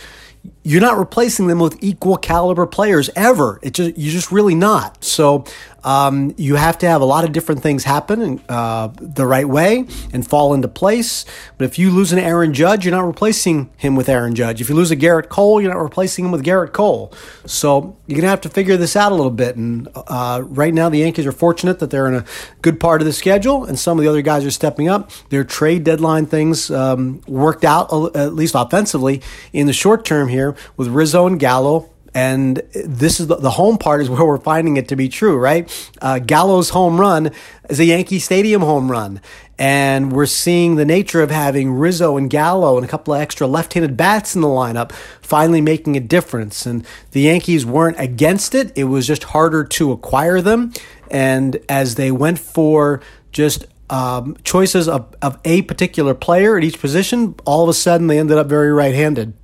you're 0.64 0.82
not 0.82 0.98
replacing 0.98 1.48
them 1.48 1.60
with 1.60 1.78
equal 1.82 2.18
caliber 2.18 2.66
players 2.66 3.10
ever. 3.16 3.60
It 3.62 3.74
just 3.74 3.98
you're 3.98 4.12
just 4.12 4.32
really 4.32 4.56
not. 4.56 5.04
So 5.04 5.46
um, 5.88 6.34
you 6.36 6.56
have 6.56 6.78
to 6.80 6.86
have 6.86 7.00
a 7.00 7.06
lot 7.06 7.24
of 7.24 7.32
different 7.32 7.64
things 7.64 7.86
happen 7.86 8.42
uh, 8.50 8.90
the 9.00 9.26
right 9.26 9.48
way 9.48 9.86
and 10.12 10.28
fall 10.28 10.54
into 10.54 10.68
place. 10.68 11.24
But 11.58 11.64
if 11.64 11.80
you 11.80 11.92
lose 11.92 12.12
an 12.12 12.20
Aaron 12.20 12.54
Judge, 12.54 12.84
you're 12.84 12.94
not 12.94 13.08
replacing 13.08 13.70
him 13.78 13.96
with 13.96 14.10
Aaron 14.10 14.36
Judge. 14.36 14.60
If 14.60 14.68
you 14.68 14.76
lose 14.76 14.92
a 14.92 14.98
Gerrit 14.98 15.30
Cole, 15.30 15.62
you're 15.62 15.74
not 15.74 15.82
replacing 15.82 16.26
him 16.26 16.32
with 16.32 16.44
Gerrit 16.44 16.74
Cole. 16.74 17.14
So 17.46 17.96
you're 18.06 18.18
gonna 18.18 18.30
have 18.30 18.42
to 18.42 18.50
figure 18.50 18.76
this 18.76 18.98
out 18.98 19.14
a 19.14 19.16
little 19.16 19.32
bit. 19.32 19.56
And 19.56 19.88
uh, 19.96 20.42
right 20.44 20.74
now, 20.74 20.90
the 20.90 20.98
Yankees 20.98 21.26
are 21.26 21.32
fortunate 21.32 21.80
that 21.80 21.90
they're 21.90 22.08
in 22.08 22.16
a 22.16 22.26
good 22.62 22.82
part 22.82 23.00
of 23.00 23.06
the 23.06 23.14
schedule, 23.14 23.64
and 23.64 23.80
some 23.80 23.98
of 23.98 24.04
the 24.04 24.10
other 24.10 24.22
guys 24.22 24.44
are 24.44 24.52
stepping 24.52 24.90
up. 24.90 25.10
Their 25.30 25.46
trade 25.46 25.86
deadline 25.86 26.26
things 26.26 26.70
um, 26.70 27.22
worked 27.28 27.64
out 27.64 28.14
at 28.14 28.34
least 28.34 28.56
offensively 28.58 29.22
in 29.54 29.68
the 29.68 29.74
short 29.74 30.04
term 30.04 30.28
here 30.28 30.54
with 30.76 30.90
Rizzo 30.90 31.28
and 31.28 31.40
Gallo 31.40 31.90
and 32.18 32.58
this 32.74 33.20
is 33.20 33.28
the, 33.28 33.36
the, 33.36 33.52
home 33.52 33.78
part 33.78 34.02
is 34.02 34.10
where 34.10 34.26
we're 34.26 34.40
finding 34.40 34.78
it 34.78 34.88
to 34.88 34.96
be 34.96 35.08
true, 35.08 35.38
right? 35.38 35.70
Uh, 36.02 36.18
Gallo's 36.18 36.70
home 36.70 37.00
run 37.00 37.30
is 37.70 37.80
a 37.80 37.86
Yankee 37.86 38.18
Stadium 38.18 38.62
home 38.62 38.90
run. 38.90 39.22
And 39.60 40.12
we're 40.12 40.26
seeing 40.26 40.78
the 40.78 40.86
nature 40.86 41.22
of 41.22 41.30
having 41.30 41.74
Rizzo 41.74 42.18
and 42.18 42.28
Gallo 42.28 42.76
and 42.76 42.84
a 42.84 42.90
couple 42.90 43.14
of 43.14 43.22
extra 43.22 43.46
left 43.46 43.74
handed 43.74 43.98
bats 43.98 44.34
in 44.34 44.42
the 44.42 44.48
lineup 44.48 44.94
finally 45.22 45.62
making 45.62 45.96
a 45.96 46.00
difference. 46.00 46.66
And 46.66 46.84
the 47.12 47.22
Yankees 47.22 47.68
weren't 47.68 48.00
against 48.00 48.56
it, 48.56 48.76
it 48.76 48.86
was 48.86 49.06
just 49.06 49.26
harder 49.26 49.64
to 49.64 49.92
acquire 49.92 50.42
them. 50.42 50.74
And 51.12 51.60
as 51.70 51.96
they 51.96 52.10
went 52.10 52.40
for 52.40 53.00
just 53.32 53.68
um, 53.92 54.38
choices 54.44 54.88
of, 54.88 55.16
of 55.22 55.38
a 55.46 55.62
particular 55.64 56.16
player 56.16 56.58
at 56.58 56.64
each 56.64 56.80
position, 56.80 57.36
all 57.46 57.62
of 57.62 57.70
a 57.70 57.76
sudden 57.76 58.08
they 58.08 58.18
ended 58.18 58.40
up 58.40 58.48
very 58.48 58.72
right 58.72 58.96
handed 58.96 59.36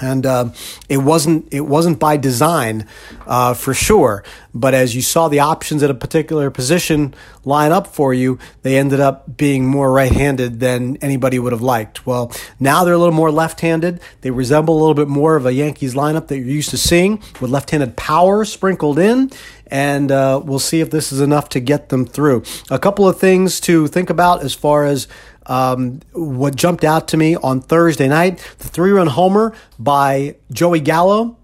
and 0.00 0.24
uh, 0.26 0.50
it 0.88 0.98
wasn't 0.98 1.48
it 1.52 1.62
wasn't 1.62 1.98
by 1.98 2.16
design 2.16 2.86
uh, 3.26 3.54
for 3.54 3.74
sure. 3.74 4.24
But 4.54 4.74
as 4.74 4.94
you 4.94 5.02
saw 5.02 5.28
the 5.28 5.40
options 5.40 5.82
at 5.82 5.90
a 5.90 5.94
particular 5.94 6.50
position 6.50 7.14
line 7.44 7.70
up 7.70 7.86
for 7.86 8.12
you, 8.12 8.38
they 8.62 8.76
ended 8.76 8.98
up 8.98 9.36
being 9.36 9.66
more 9.66 9.92
right-handed 9.92 10.58
than 10.58 10.96
anybody 10.96 11.38
would 11.38 11.52
have 11.52 11.62
liked. 11.62 12.06
Well, 12.06 12.32
now 12.58 12.84
they're 12.84 12.94
a 12.94 12.98
little 12.98 13.14
more 13.14 13.30
left-handed. 13.30 14.00
They 14.22 14.30
resemble 14.30 14.76
a 14.76 14.80
little 14.80 14.94
bit 14.94 15.08
more 15.08 15.36
of 15.36 15.46
a 15.46 15.52
Yankees 15.52 15.94
lineup 15.94 16.28
that 16.28 16.38
you're 16.38 16.46
used 16.46 16.70
to 16.70 16.78
seeing 16.78 17.22
with 17.40 17.50
left-handed 17.50 17.96
power 17.96 18.44
sprinkled 18.44 18.98
in. 18.98 19.30
And 19.70 20.10
uh, 20.10 20.40
we'll 20.42 20.58
see 20.58 20.80
if 20.80 20.90
this 20.90 21.12
is 21.12 21.20
enough 21.20 21.50
to 21.50 21.60
get 21.60 21.90
them 21.90 22.06
through. 22.06 22.42
A 22.70 22.78
couple 22.78 23.06
of 23.06 23.20
things 23.20 23.60
to 23.60 23.86
think 23.86 24.08
about 24.08 24.42
as 24.42 24.54
far 24.54 24.86
as 24.86 25.06
um, 25.48 26.00
what 26.12 26.54
jumped 26.54 26.84
out 26.84 27.08
to 27.08 27.16
me 27.16 27.34
on 27.36 27.60
Thursday 27.60 28.08
night, 28.08 28.38
the 28.58 28.68
three 28.68 28.90
run 28.90 29.08
homer 29.08 29.54
by 29.78 30.36
Joey 30.52 30.80
Gallo. 30.80 31.36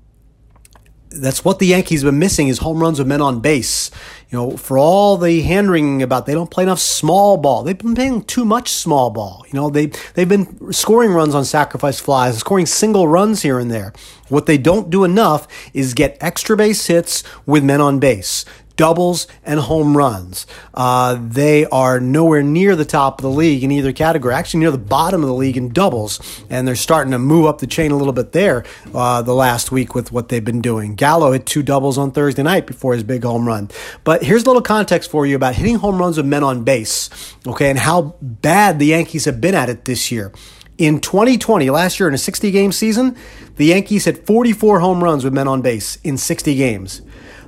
That's 1.11 1.44
what 1.44 1.61
the 1.61 1.66
Yankees 1.66 2.02
have 2.02 2.11
been 2.11 2.18
missing 2.18 2.49
is 2.49 2.58
home 2.58 2.80
runs 2.80 2.99
with 2.99 3.06
men 3.06 3.20
on 3.20 3.38
base. 3.40 3.90
You 4.30 4.38
know, 4.38 4.56
for 4.56 4.76
all 4.76 5.16
the 5.16 5.42
hand 5.42 5.70
wringing 5.70 6.02
about 6.02 6.26
they 6.26 6.34
don't 6.34 6.50
play 6.50 6.64
enough 6.64 6.80
small 6.80 7.37
ball. 7.37 7.62
They've 7.62 7.78
been 7.78 7.94
playing 7.94 8.25
too 8.25 8.44
much 8.44 8.70
small 8.70 9.11
ball. 9.11 9.44
You 9.46 9.54
know, 9.54 9.70
they 9.70 9.87
they've 10.14 10.28
been 10.28 10.73
scoring 10.73 11.12
runs 11.12 11.37
on 11.37 11.44
sacrifice 11.44 12.00
flies, 12.00 12.38
scoring 12.38 12.66
single 12.66 13.06
runs 13.06 13.42
here 13.42 13.61
and 13.61 13.70
there. 13.70 13.92
What 14.28 14.46
they 14.46 14.58
don't 14.58 14.90
do 14.90 15.04
enough 15.04 15.46
is 15.73 15.94
get 15.94 16.16
extra 16.20 16.56
base 16.56 16.84
hits 16.87 17.23
with 17.46 17.62
men 17.62 17.80
on 17.80 18.00
base 18.00 18.44
doubles 18.76 19.26
and 19.45 19.61
home 19.61 19.97
runs. 19.97 20.47
Uh, 20.73 21.19
they 21.21 21.64
are 21.66 22.00
nowhere 22.00 22.43
near 22.43 22.76
the 22.76 22.85
top 22.85 23.19
of 23.19 23.23
the 23.23 23.31
league 23.31 23.62
in 23.62 23.71
either 23.71 23.93
category, 23.93 24.35
actually 24.35 24.61
near 24.61 24.71
the 24.71 24.78
bottom 24.78 25.23
of 25.23 25.28
the 25.28 25.35
league 25.35 25.57
in 25.57 25.73
doubles, 25.73 26.45
and 26.50 26.66
they're 26.66 26.75
starting 26.75 27.12
to 27.12 27.19
move 27.19 27.47
up 27.47 27.59
the 27.59 27.66
chain 27.66 27.90
a 27.90 27.97
little 27.97 28.12
bit 28.12 28.33
there 28.33 28.64
uh, 28.95 29.23
the 29.23 29.35
last 29.35 29.71
week 29.71 29.95
with 29.95 30.12
what 30.12 30.28
they've 30.28 30.45
been 30.45 30.61
doing. 30.61 30.95
Gallo 30.95 31.33
hit 31.33 31.47
two 31.47 31.62
doubles 31.62 31.99
on 31.99 32.11
Thursday 32.11 32.43
night 32.43 32.66
before 32.66 32.95
his 32.95 33.02
big 33.02 33.23
home 33.23 33.47
run. 33.47 33.71
But 34.02 34.23
here's 34.23 34.43
a 34.43 34.47
little 34.47 34.62
context 34.62 35.11
for 35.11 35.26
you 35.26 35.37
about 35.37 35.54
hitting 35.54 35.76
home 35.76 35.99
runs 35.99 36.16
with 36.16 36.26
men 36.26 36.43
on 36.43 36.64
base, 36.64 37.11
okay, 37.47 37.71
and 37.71 37.78
how 37.78 38.16
bad 38.21 38.78
the 38.78 38.87
Yankees 38.87 39.25
have 39.25 39.40
been 39.40 39.54
at 39.54 39.69
it 39.69 39.85
this 39.85 40.11
year. 40.11 40.33
In 40.76 41.00
2020, 41.00 41.71
last 41.71 42.00
year 42.00 42.09
in 42.09 42.14
a 42.14 42.19
60 42.19 42.50
game 42.50 42.73
season, 42.73 43.16
the 43.57 43.66
Yankees 43.66 44.07
hit 44.07 44.26
44 44.26 44.81
home 44.81 45.04
runs 45.04 45.23
with 45.23 45.33
men 45.33 45.47
on 45.47 45.62
base 45.62 45.99
in 46.02 46.16
60 46.19 46.57
games. 46.57 47.00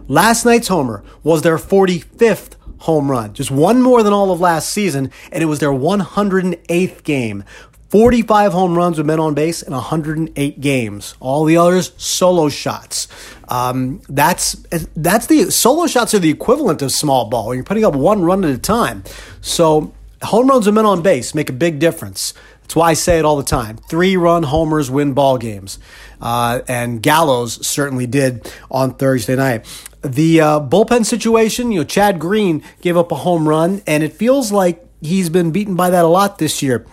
Last 0.08 0.44
night's 0.44 0.68
homer 0.68 1.02
was 1.25 1.42
their 1.42 1.58
45th 1.58 2.52
home 2.80 3.10
run, 3.10 3.34
just 3.34 3.50
one 3.50 3.82
more 3.82 4.04
than 4.04 4.12
all 4.12 4.30
of 4.30 4.38
last 4.38 4.70
season, 4.70 5.10
and 5.32 5.42
it 5.42 5.46
was 5.46 5.58
their 5.58 5.70
108th 5.70 7.02
game. 7.02 7.42
45 7.88 8.52
home 8.52 8.76
runs 8.76 8.98
with 8.98 9.06
men 9.06 9.18
on 9.18 9.34
base 9.34 9.62
in 9.62 9.72
108 9.72 10.60
games. 10.60 11.14
All 11.18 11.44
the 11.44 11.56
others 11.56 11.92
solo 11.96 12.48
shots. 12.48 13.08
Um, 13.48 14.00
that's 14.08 14.52
that's 14.96 15.26
the 15.26 15.50
solo 15.50 15.86
shots 15.86 16.14
are 16.14 16.18
the 16.18 16.30
equivalent 16.30 16.82
of 16.82 16.92
small 16.92 17.28
ball. 17.28 17.54
You're 17.54 17.64
putting 17.64 17.84
up 17.84 17.94
one 17.94 18.22
run 18.22 18.44
at 18.44 18.50
a 18.50 18.58
time. 18.58 19.02
So 19.40 19.92
home 20.22 20.48
runs 20.48 20.66
with 20.66 20.75
men 20.75 20.86
on 20.86 21.02
base 21.02 21.34
make 21.34 21.48
a 21.48 21.52
big 21.52 21.78
difference. 21.78 22.34
That's 22.66 22.75
why 22.75 22.90
I 22.90 22.94
say 22.94 23.20
it 23.20 23.25
all 23.25 23.37
the 23.37 23.44
time. 23.44 23.76
Three 23.76 24.16
run 24.16 24.42
homers 24.42 24.90
win 24.90 25.12
ball 25.12 25.38
games. 25.38 25.78
Uh, 26.20 26.62
and 26.66 27.00
Gallo's 27.00 27.64
certainly 27.64 28.08
did 28.08 28.52
on 28.73 28.94
Thursday 28.94 29.37
night. 29.37 29.64
The 30.02 30.40
uh, 30.40 30.61
bullpen 30.61 31.06
situation, 31.06 31.70
you 31.70 31.80
know, 31.80 31.85
Chad 31.85 32.18
Green 32.18 32.64
gave 32.80 32.96
up 32.96 33.12
a 33.12 33.14
home 33.14 33.49
run, 33.49 33.82
and 33.87 34.02
it 34.02 34.14
feels 34.14 34.50
like 34.50 34.85
he's 35.00 35.30
been 35.30 35.52
beaten 35.52 35.76
by 35.76 35.90
that 35.90 36.04
a 36.04 36.08
lot 36.08 36.38
this 36.38 36.61
year. 36.61 36.85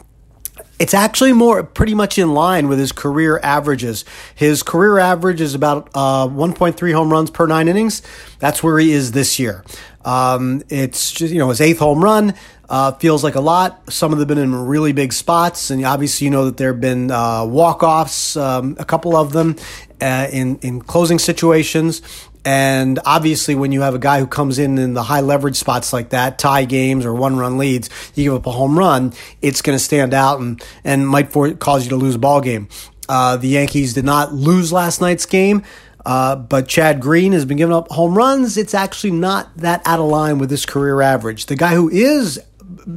It's 0.77 0.93
actually 0.93 1.33
more 1.33 1.63
pretty 1.63 1.95
much 1.95 2.19
in 2.19 2.35
line 2.35 2.67
with 2.67 2.77
his 2.77 2.91
career 2.91 3.39
averages. 3.41 4.05
His 4.35 4.61
career 4.61 4.99
average 4.99 5.41
is 5.41 5.55
about 5.55 5.89
uh, 5.95 6.27
1.3 6.27 6.93
home 6.93 7.11
runs 7.11 7.31
per 7.31 7.47
nine 7.47 7.67
innings. 7.67 8.03
That's 8.37 8.61
where 8.61 8.77
he 8.77 8.91
is 8.91 9.13
this 9.13 9.39
year. 9.39 9.63
Um, 10.05 10.61
it's 10.69 11.11
just, 11.11 11.33
you 11.33 11.39
know, 11.39 11.49
his 11.49 11.61
eighth 11.61 11.79
home 11.79 12.03
run 12.03 12.35
uh, 12.73 12.91
feels 12.93 13.23
like 13.23 13.35
a 13.35 13.39
lot. 13.39 13.93
Some 13.93 14.11
of 14.11 14.17
them 14.17 14.27
have 14.27 14.35
been 14.35 14.43
in 14.43 14.65
really 14.65 14.93
big 14.93 15.13
spots. 15.13 15.69
And 15.69 15.85
obviously, 15.85 16.25
you 16.25 16.31
know 16.31 16.45
that 16.45 16.57
there 16.57 16.71
have 16.71 16.81
been 16.81 17.11
uh, 17.11 17.45
walk 17.45 17.83
offs, 17.83 18.35
um, 18.35 18.77
a 18.79 18.83
couple 18.83 19.15
of 19.15 19.31
them 19.31 19.57
uh, 20.01 20.27
in, 20.31 20.57
in 20.63 20.81
closing 20.81 21.19
situations. 21.19 22.01
And 22.43 22.97
obviously, 23.05 23.53
when 23.53 23.71
you 23.71 23.81
have 23.81 23.93
a 23.93 23.99
guy 23.99 24.19
who 24.19 24.25
comes 24.25 24.57
in 24.57 24.79
in 24.79 24.95
the 24.95 25.03
high 25.03 25.21
leverage 25.21 25.55
spots 25.55 25.93
like 25.93 26.09
that, 26.09 26.39
tie 26.39 26.65
games 26.65 27.05
or 27.05 27.13
one 27.13 27.37
run 27.37 27.59
leads, 27.59 27.91
you 28.15 28.23
give 28.23 28.33
up 28.33 28.47
a 28.47 28.51
home 28.51 28.75
run, 28.75 29.13
it's 29.39 29.61
going 29.61 29.77
to 29.77 29.83
stand 29.83 30.15
out 30.15 30.39
and, 30.39 30.59
and 30.83 31.07
might 31.07 31.31
for, 31.31 31.53
cause 31.53 31.83
you 31.83 31.91
to 31.91 31.95
lose 31.95 32.15
a 32.15 32.19
ball 32.19 32.41
game. 32.41 32.69
Uh, 33.07 33.37
the 33.37 33.49
Yankees 33.49 33.93
did 33.93 34.03
not 34.03 34.33
lose 34.33 34.73
last 34.73 34.99
night's 34.99 35.27
game. 35.27 35.61
Uh, 36.05 36.35
but 36.35 36.67
Chad 36.67 36.99
Green 36.99 37.31
has 37.31 37.45
been 37.45 37.55
giving 37.55 37.73
up 37.73 37.89
home 37.89 38.17
runs. 38.17 38.57
It's 38.57 38.73
actually 38.73 39.11
not 39.11 39.55
that 39.57 39.81
out 39.85 39.99
of 39.99 40.07
line 40.07 40.37
with 40.37 40.49
his 40.49 40.65
career 40.65 41.01
average. 41.01 41.45
The 41.45 41.55
guy 41.55 41.75
who 41.75 41.89
is 41.89 42.41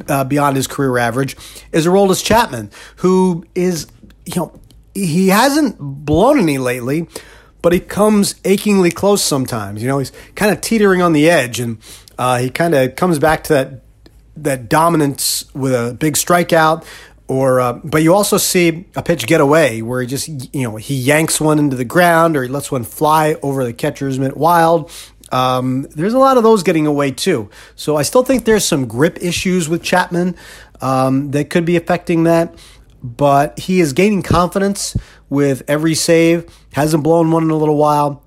uh, 0.09 0.25
beyond 0.25 0.57
his 0.57 0.67
career 0.67 0.99
average 0.99 1.37
is 1.73 1.87
Aroldis 1.87 2.25
Chapman, 2.25 2.71
who 2.97 3.45
is, 3.55 3.87
you 4.25 4.37
know, 4.37 4.61
he 4.95 5.29
hasn't 5.29 5.79
blown 5.79 6.39
any 6.39 6.59
lately, 6.59 7.07
but 7.63 7.73
he 7.73 7.81
comes 7.81 8.37
achingly 8.45 8.91
close 8.91 9.23
sometimes. 9.23 9.83
You 9.83 9.89
know, 9.89 9.99
he's 9.99 10.13
kind 10.35 10.53
of 10.53 10.61
teetering 10.61 11.03
on 11.03 11.13
the 11.13 11.29
edge, 11.29 11.61
and 11.61 11.79
uh, 12.19 12.39
he 12.39 12.51
kind 12.51 12.75
of 12.75 12.97
comes 12.97 13.19
back 13.19 13.45
to 13.45 13.53
that 13.53 13.83
that 14.37 14.69
dominance 14.69 15.53
with 15.55 15.73
a 15.73 15.95
big 15.95 16.15
strikeout. 16.15 16.85
Or, 17.29 17.59
uh, 17.59 17.73
but 17.83 18.05
you 18.05 18.15
also 18.15 18.37
see 18.37 18.87
a 18.95 19.03
pitch 19.03 19.27
get 19.27 19.41
away 19.41 19.83
where 19.83 20.01
he 20.01 20.07
just, 20.07 20.29
you 20.55 20.63
know, 20.63 20.77
he 20.77 20.95
yanks 20.95 21.41
one 21.41 21.59
into 21.59 21.75
the 21.75 21.85
ground 21.85 22.37
or 22.37 22.45
he 22.45 22.49
lets 22.49 22.71
one 22.71 22.85
fly 22.85 23.37
over 23.43 23.65
the 23.65 23.73
catcher's 23.73 24.17
mitt 24.17 24.37
wild. 24.37 24.93
Um, 25.33 25.87
there's 25.95 26.15
a 26.15 26.19
lot 26.19 26.37
of 26.37 26.43
those 26.43 26.63
getting 26.63 26.87
away 26.87 27.11
too. 27.11 27.51
So 27.75 27.97
I 27.97 28.03
still 28.03 28.23
think 28.23 28.45
there's 28.45 28.65
some 28.65 28.87
grip 28.87 29.19
issues 29.21 29.69
with 29.69 29.83
Chapman 29.83 30.37
um, 30.81 31.33
that 31.33 31.51
could 31.51 31.65
be 31.65 31.77
affecting 31.77 32.25
that 32.25 32.55
but 33.03 33.59
he 33.59 33.81
is 33.81 33.93
gaining 33.93 34.23
confidence 34.23 34.97
with 35.29 35.63
every 35.69 35.95
save. 35.95 36.47
Hasn't 36.73 37.03
blown 37.03 37.31
one 37.31 37.45
in 37.45 37.51
a 37.51 37.57
little 37.57 37.77
while. 37.77 38.23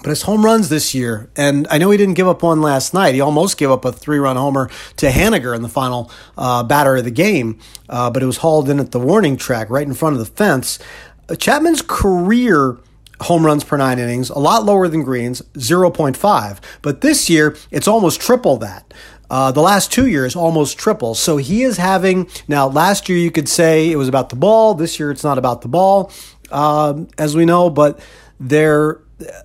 But 0.00 0.10
his 0.10 0.22
home 0.22 0.44
runs 0.44 0.68
this 0.68 0.94
year, 0.94 1.28
and 1.34 1.66
I 1.72 1.78
know 1.78 1.90
he 1.90 1.98
didn't 1.98 2.14
give 2.14 2.28
up 2.28 2.44
one 2.44 2.60
last 2.60 2.94
night. 2.94 3.16
He 3.16 3.20
almost 3.20 3.58
gave 3.58 3.68
up 3.68 3.84
a 3.84 3.90
three-run 3.90 4.36
homer 4.36 4.70
to 4.98 5.10
Haniger 5.10 5.56
in 5.56 5.62
the 5.62 5.68
final 5.68 6.12
uh, 6.36 6.62
batter 6.62 6.94
of 6.94 7.04
the 7.04 7.10
game, 7.10 7.58
uh, 7.88 8.08
but 8.08 8.22
it 8.22 8.26
was 8.26 8.36
hauled 8.36 8.70
in 8.70 8.78
at 8.78 8.92
the 8.92 9.00
warning 9.00 9.36
track 9.36 9.70
right 9.70 9.84
in 9.84 9.94
front 9.94 10.12
of 10.12 10.20
the 10.20 10.32
fence. 10.32 10.78
Chapman's 11.36 11.82
career 11.82 12.78
home 13.22 13.44
runs 13.44 13.64
per 13.64 13.76
nine 13.76 13.98
innings, 13.98 14.30
a 14.30 14.38
lot 14.38 14.64
lower 14.64 14.88
than 14.88 15.02
Green's, 15.02 15.42
0.5. 15.54 16.58
But 16.82 17.00
this 17.00 17.28
year, 17.28 17.56
it's 17.70 17.88
almost 17.88 18.20
triple 18.20 18.56
that. 18.58 18.94
Uh, 19.30 19.52
the 19.52 19.60
last 19.60 19.92
two 19.92 20.06
years, 20.06 20.34
almost 20.34 20.78
triple. 20.78 21.14
So 21.14 21.36
he 21.36 21.62
is 21.62 21.76
having, 21.76 22.28
now 22.46 22.66
last 22.66 23.08
year 23.08 23.18
you 23.18 23.30
could 23.30 23.48
say 23.48 23.90
it 23.90 23.96
was 23.96 24.08
about 24.08 24.30
the 24.30 24.36
ball. 24.36 24.74
This 24.74 24.98
year 24.98 25.10
it's 25.10 25.24
not 25.24 25.36
about 25.36 25.60
the 25.60 25.68
ball, 25.68 26.10
um, 26.50 27.08
as 27.18 27.36
we 27.36 27.44
know, 27.44 27.68
but 27.68 28.00
there, 28.40 29.00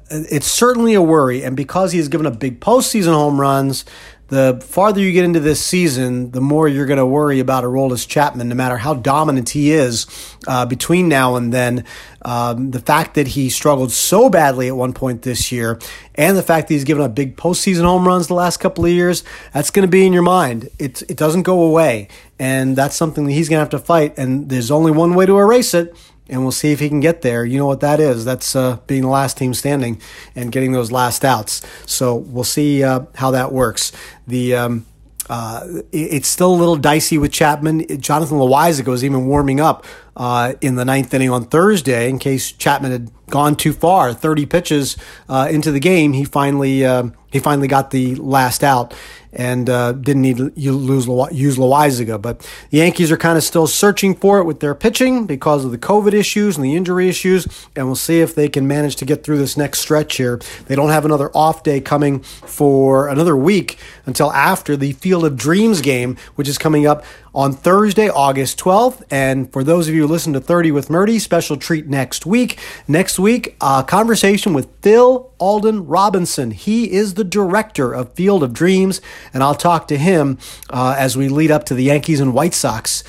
it's 0.09 0.47
certainly 0.47 0.93
a 0.93 1.01
worry. 1.01 1.43
And 1.43 1.57
because 1.57 1.91
he 1.91 1.97
has 1.97 2.07
given 2.07 2.25
up 2.25 2.39
big 2.39 2.61
postseason 2.61 3.13
home 3.13 3.41
runs, 3.41 3.83
the 4.33 4.59
farther 4.65 4.99
you 4.99 5.11
get 5.11 5.25
into 5.25 5.39
this 5.39 5.63
season, 5.63 6.31
the 6.31 6.41
more 6.41 6.67
you're 6.67 6.87
going 6.87 6.97
to 6.97 7.05
worry 7.05 7.39
about 7.39 7.63
Aroldis 7.63 8.07
Chapman, 8.07 8.49
no 8.49 8.55
matter 8.55 8.77
how 8.77 8.95
dominant 8.95 9.49
he 9.49 9.71
is 9.71 10.07
uh, 10.47 10.65
between 10.65 11.07
now 11.07 11.35
and 11.35 11.53
then. 11.53 11.85
Um, 12.23 12.71
the 12.71 12.79
fact 12.79 13.13
that 13.15 13.27
he 13.27 13.49
struggled 13.49 13.91
so 13.91 14.29
badly 14.29 14.69
at 14.69 14.75
one 14.75 14.93
point 14.93 15.21
this 15.21 15.51
year, 15.51 15.79
and 16.15 16.35
the 16.35 16.41
fact 16.41 16.67
that 16.67 16.73
he's 16.73 16.83
given 16.83 17.03
up 17.03 17.13
big 17.13 17.37
postseason 17.37 17.83
home 17.83 18.07
runs 18.07 18.27
the 18.27 18.33
last 18.33 18.57
couple 18.57 18.85
of 18.85 18.91
years, 18.91 19.23
that's 19.53 19.69
going 19.69 19.85
to 19.85 19.91
be 19.91 20.05
in 20.05 20.13
your 20.13 20.23
mind. 20.23 20.69
It, 20.79 21.03
it 21.03 21.17
doesn't 21.17 21.43
go 21.43 21.61
away. 21.61 22.07
And 22.39 22.75
that's 22.75 22.95
something 22.95 23.25
that 23.25 23.31
he's 23.31 23.49
going 23.49 23.57
to 23.57 23.61
have 23.61 23.69
to 23.69 23.79
fight. 23.79 24.17
And 24.17 24.49
there's 24.49 24.71
only 24.71 24.91
one 24.91 25.13
way 25.13 25.25
to 25.25 25.37
erase 25.37 25.73
it, 25.73 25.95
and 26.29 26.41
we'll 26.41 26.51
see 26.51 26.71
if 26.71 26.79
he 26.79 26.89
can 26.89 26.99
get 26.99 27.21
there. 27.21 27.45
You 27.45 27.57
know 27.57 27.65
what 27.65 27.81
that 27.81 27.99
is? 27.99 28.25
That's 28.25 28.55
uh, 28.55 28.77
being 28.87 29.03
the 29.03 29.09
last 29.09 29.37
team 29.37 29.53
standing 29.53 30.01
and 30.35 30.51
getting 30.51 30.71
those 30.71 30.91
last 30.91 31.25
outs. 31.25 31.61
So 31.85 32.15
we'll 32.15 32.43
see 32.43 32.83
uh, 32.83 33.01
how 33.15 33.31
that 33.31 33.51
works. 33.51 33.91
The 34.27 34.55
um, 34.55 34.85
uh, 35.29 35.81
it's 35.91 36.27
still 36.27 36.53
a 36.53 36.57
little 36.57 36.75
dicey 36.75 37.17
with 37.17 37.31
Chapman. 37.31 38.01
Jonathan 38.01 38.37
Loáisiga 38.37 38.87
was 38.87 39.05
even 39.05 39.25
warming 39.25 39.59
up 39.59 39.85
uh, 40.15 40.53
in 40.61 40.75
the 40.75 40.85
ninth 40.85 41.13
inning 41.13 41.29
on 41.29 41.45
Thursday 41.45 42.09
in 42.09 42.19
case 42.19 42.51
Chapman 42.51 42.91
had 42.91 43.11
gone 43.29 43.55
too 43.55 43.73
far. 43.73 44.13
Thirty 44.13 44.45
pitches 44.45 44.97
uh, 45.27 45.47
into 45.49 45.71
the 45.71 45.79
game, 45.79 46.13
he 46.13 46.25
finally 46.25 46.85
uh, 46.85 47.09
he 47.31 47.39
finally 47.39 47.67
got 47.67 47.91
the 47.91 48.15
last 48.15 48.63
out 48.63 48.93
and 49.35 49.69
uh, 49.69 49.93
didn't 49.93 50.21
need 50.21 50.37
to 50.37 50.51
lose 50.55 51.07
use 51.31 51.57
Loáisiga. 51.57 52.21
But 52.21 52.39
the 52.69 52.77
Yankees 52.77 53.11
are 53.11 53.17
kind 53.17 53.37
of 53.37 53.43
still 53.43 53.67
searching 53.67 54.15
for 54.15 54.39
it 54.39 54.43
with 54.45 54.59
their 54.59 54.75
pitching 54.75 55.25
because 55.25 55.65
of 55.65 55.71
the 55.71 55.77
COVID 55.77 56.13
issues 56.13 56.55
and 56.55 56.63
the 56.63 56.75
injury 56.75 57.09
issues, 57.09 57.47
and 57.75 57.87
we'll 57.87 57.95
see 57.95 58.21
if 58.21 58.35
they 58.35 58.47
can 58.47 58.67
manage 58.67 58.95
to 58.97 59.05
get 59.05 59.23
through 59.23 59.39
this 59.39 59.57
next 59.57 59.79
stretch 59.79 60.17
here. 60.17 60.39
They 60.67 60.75
don't 60.75 60.89
have 60.89 61.05
another 61.05 61.31
off 61.35 61.63
day 61.63 61.81
coming 61.81 62.19
for 62.19 63.07
another 63.07 63.35
week 63.35 63.79
until 64.05 64.31
after 64.31 64.77
the 64.77 64.91
Field 64.93 65.25
of 65.25 65.35
Dreams 65.35 65.81
game, 65.81 66.17
which 66.35 66.47
is 66.47 66.57
coming 66.57 66.85
up 66.85 67.03
on 67.33 67.53
Thursday, 67.53 68.09
August 68.09 68.59
12th. 68.59 69.03
And 69.09 69.51
for 69.51 69.63
those 69.63 69.87
of 69.87 69.95
you 69.95 70.01
who 70.01 70.07
listen 70.07 70.33
to 70.33 70.39
30 70.39 70.71
with 70.71 70.89
Murti, 70.89 71.19
special 71.19 71.57
treat 71.57 71.87
next 71.87 72.25
week. 72.25 72.59
Next 72.87 73.17
week, 73.17 73.55
a 73.61 73.83
conversation 73.87 74.53
with 74.53 74.69
Phil 74.81 75.31
Alden 75.39 75.87
Robinson. 75.87 76.51
He 76.51 76.91
is 76.91 77.15
the 77.15 77.23
director 77.23 77.93
of 77.93 78.13
Field 78.13 78.43
of 78.43 78.53
Dreams, 78.53 79.01
and 79.33 79.43
I'll 79.43 79.55
talk 79.55 79.87
to 79.87 79.97
him 79.97 80.37
uh, 80.69 80.95
as 80.97 81.17
we 81.17 81.27
lead 81.29 81.51
up 81.51 81.65
to 81.65 81.73
the 81.73 81.83
Yankees 81.83 82.19
and 82.19 82.33
White 82.33 82.53
Sox 82.53 83.03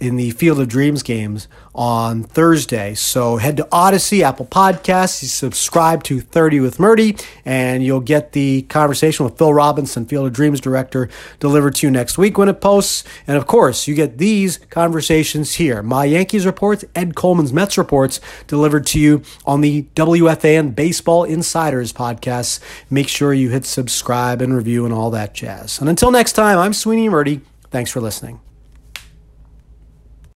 in 0.00 0.16
the 0.16 0.30
Field 0.30 0.60
of 0.60 0.68
Dreams 0.68 1.02
games 1.02 1.48
on 1.78 2.24
Thursday. 2.24 2.92
So 2.92 3.36
head 3.36 3.56
to 3.58 3.62
Audacy, 3.70 4.22
Apple 4.22 4.46
Podcasts, 4.46 5.22
you 5.22 5.28
subscribe 5.28 6.02
to 6.04 6.20
30 6.20 6.58
with 6.58 6.78
Murti, 6.78 7.24
and 7.44 7.84
you'll 7.84 8.00
get 8.00 8.32
the 8.32 8.62
conversation 8.62 9.24
with 9.24 9.38
Phil 9.38 9.54
Robinson, 9.54 10.04
Field 10.04 10.26
of 10.26 10.32
Dreams 10.32 10.60
director, 10.60 11.08
delivered 11.38 11.76
to 11.76 11.86
you 11.86 11.92
next 11.92 12.18
week 12.18 12.36
when 12.36 12.48
it 12.48 12.60
posts. 12.60 13.04
And 13.28 13.36
of 13.36 13.46
course, 13.46 13.86
you 13.86 13.94
get 13.94 14.18
these 14.18 14.58
conversations 14.70 15.54
here. 15.54 15.80
My 15.80 16.04
Yankees 16.04 16.44
reports, 16.44 16.84
Ed 16.96 17.14
Coleman's 17.14 17.52
Mets 17.52 17.78
reports, 17.78 18.20
delivered 18.48 18.84
to 18.86 18.98
you 18.98 19.22
on 19.46 19.60
the 19.60 19.84
WFAN 19.94 20.74
Baseball 20.74 21.22
Insiders 21.22 21.92
podcast. 21.92 22.58
Make 22.90 23.06
sure 23.06 23.32
you 23.32 23.50
hit 23.50 23.64
subscribe 23.64 24.42
and 24.42 24.52
review 24.52 24.84
and 24.84 24.92
all 24.92 25.10
that 25.12 25.32
jazz. 25.32 25.78
And 25.78 25.88
until 25.88 26.10
next 26.10 26.32
time, 26.32 26.58
I'm 26.58 26.72
Sweeny 26.72 27.08
Murti. 27.08 27.40
Thanks 27.70 27.92
for 27.92 28.00
listening. 28.00 28.47